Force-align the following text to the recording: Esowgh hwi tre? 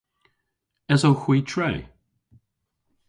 Esowgh 0.93 1.21
hwi 1.23 1.37
tre? 1.49 1.71